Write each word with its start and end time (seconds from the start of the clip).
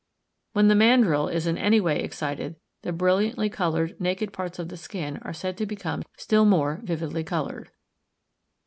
When 0.53 0.67
the 0.67 0.73
Mandrill 0.73 1.27
is 1.27 1.45
in 1.45 1.59
any 1.59 1.79
way 1.79 2.01
excited, 2.01 2.55
the 2.81 2.91
brilliantly 2.91 3.51
coloured, 3.51 4.01
naked 4.01 4.33
parts 4.33 4.57
of 4.57 4.69
the 4.69 4.75
skin 4.75 5.17
are 5.21 5.31
said 5.31 5.57
to 5.59 5.67
become 5.67 6.01
still 6.17 6.43
more 6.43 6.79
vividly 6.81 7.23
coloured. 7.23 7.69